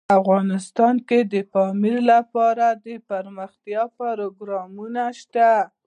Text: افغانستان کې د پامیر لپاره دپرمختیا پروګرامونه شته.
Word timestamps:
افغانستان 0.19 0.95
کې 1.07 1.19
د 1.33 1.35
پامیر 1.53 1.95
لپاره 2.11 2.65
دپرمختیا 2.85 3.83
پروګرامونه 3.99 5.03
شته. 5.19 5.49